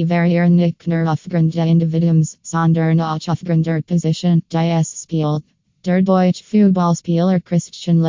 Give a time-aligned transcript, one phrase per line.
[0.09, 5.43] variieren nicht nur aufgrund der Individuums, sondern auch aufgrund der Position, die es spielt.
[5.85, 8.01] Der Deutsche Fußballspieler Christian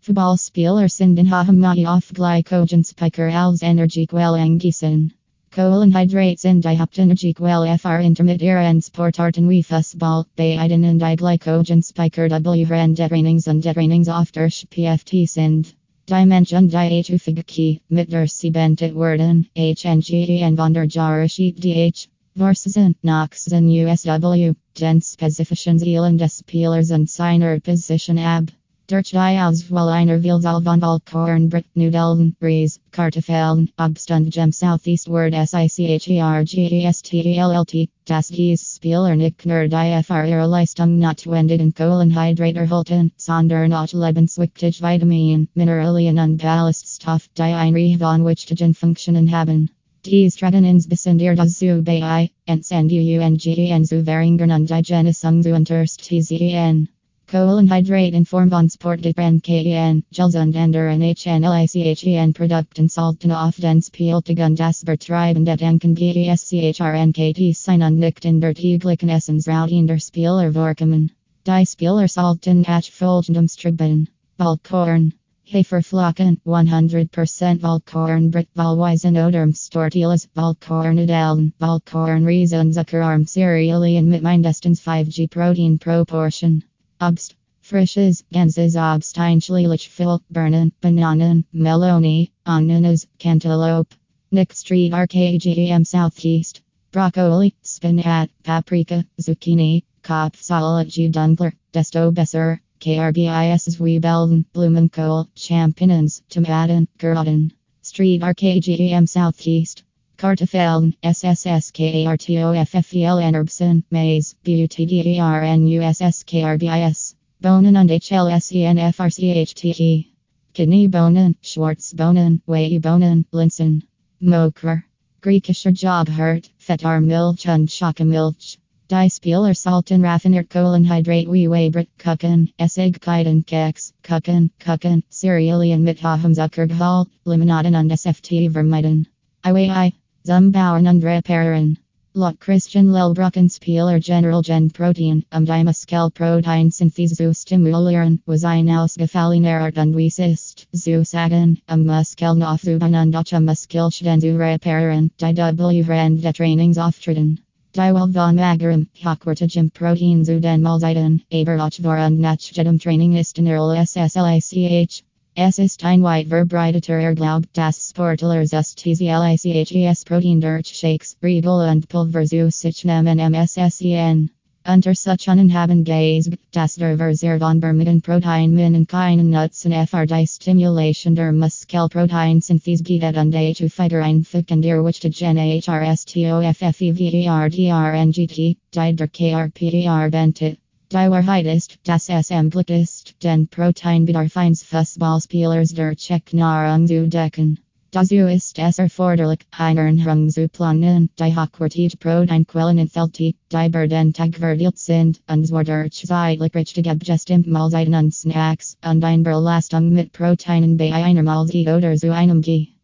[0.01, 5.13] Fußballspieler sind in Maße auf Glykogenspeicher als Energiequelle angewiesen.
[5.55, 13.47] Kohlenhydrates sind die Hauptenergiequelle für intermittieren Sportarten wie Fußball, beiden und die Glykogenspeicher W Trainings
[13.47, 15.73] und Trainings auf der PFT sind.
[16.09, 22.09] Die Menschen die Etufigaki, mit der sie bentet werden, HNGen von der Jahreszeit DH.
[22.35, 28.51] Vorsaison, Noxen USW, den spezifischen Zielen des Spielers und seiner Position ab.
[28.87, 37.89] Durch die Auswahl einer Vielzahl von Vollkornbrot, Nudeln, Reis, Kartoffeln, Obst und Gem Southeastward SICHERGESTELLT,
[38.05, 44.83] das dies Spieler nicht nur die für ihre Leistung notwendigen Kohlenhydrate erhalten, sondern auch lebenswichtig
[44.83, 49.71] Vitamin, Mineralien und Ballaststoff, die ein von wichtigen Funktionen haben.
[50.05, 56.89] Dies treten insbesondere dazu bei, Entsendiungen zu verringern und die Genesung zu unterstützen.
[57.27, 64.55] Kohlenhydrate in Form von Sportgetränk KN, Gels und anderen HNLICHEN Produkten sollten auf den Spieltagen
[64.55, 71.11] das Betreiben der Denken GESCHRNKT sein und nicht in der täglichen Essensroutine der Spieler vorkommen.
[71.47, 74.07] Die Spieler sollten catch folgendem Streben.
[74.37, 75.13] Vollkorn.
[75.47, 85.79] Haferflocken, 100% Vollkornbrot Vollweisen oder Stortiles, Vollkornnudeln, Vollkornreis und Zuckerarm Cerealien mit mindestens 5g protein
[85.79, 86.63] proportion.
[87.01, 87.35] Obst.
[87.61, 93.95] Frisches, Ganzes Obst einschläglich viel, Birnen, Bananen, Meloni, Ananas, Cantaloupe.
[94.31, 96.61] Nick Street RKGM Southeast.
[96.91, 107.51] Broccoli, Spinat, paprika, zucchini, Kopfsalat Dunkler, Desto Besser, KRBIS Zwiebeln, Blumenkohl, Champignons, Tomaten, Karotten.
[107.81, 109.84] Street RKGM Southeast.
[110.17, 120.07] Kartoffeln, SSSKARTOFFELN Erbsen, Maize, BUTDERNUSSKRBIS, Bohnen und HLSENFRCHTE.
[120.53, 123.83] Kidney Bohnen, Schwarzbohnen, Bohnen, Linsen.
[124.21, 124.83] Mokra.
[125.21, 128.57] Griechischer Jobhurt, Fetar Milch und Schokomilch.
[128.89, 136.33] Die Spieler sollten raffiniert Kohlenhydrate wie Weibrit Kuchen, Essigkeiten Keks, Kuchen, Kuchen, Cerealien mit hohem
[136.33, 139.07] Zuckergehalt, Limonaden und SFT vermeiden.
[139.43, 139.93] IWI.
[140.25, 141.77] Zumbauern und reparieren.
[142.15, 148.67] Lot Christian Lelbrocken Spieler General Gen Protein, um die Muskelprotein Synthese zu stimulieren, was ein
[148.67, 155.87] ausgefallener Art und Weisist, zu sagen, um Muskelnaufzubauen und auch Muskelschäden zu reparieren, die W
[155.87, 157.41] während der Trainingsauftritten.
[157.75, 162.79] Die Welt von Magerem, hochwertigem Protein zu den Mahlzeiten, aber auch vor und nach jedem
[162.79, 165.04] Training ist in SSLICH.
[165.37, 172.25] Es ist ein weit verbreiteter Glaub, dass Sportler STZLICHES Protein durch Shakes, Riegel und Pulver
[172.25, 174.29] zu sich nehmen MSSEN.
[174.65, 180.25] Unter such haben gesagt, dass der Verzehr von Bermudan Protein in keinen Nutzen für die
[180.25, 190.59] Stimulation der Muskelproteinsynthese geht und dazu fighter einfügen der wichtigen HRSTOFFEVERDRNGT, die der KRPER bentet.
[190.95, 195.93] Ist, dass es möglich ist, den Proteinbedarf eines Fußballspielers der
[196.31, 197.59] Nahrung zu decken.
[197.91, 204.37] Dazu ist es erforderlich, Ernährung zu planen, die hochwertige Proteinquellen enthält, die über den Tag
[204.37, 210.13] verteilt sind, und zwar durch zeitlich richtige bestimmte Mahlzeiten und Snacks, und eine Belastung mit
[210.13, 212.74] Proteinen bei einer Mahlzeit oder zu einem G.